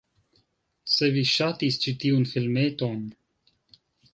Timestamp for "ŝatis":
1.33-1.77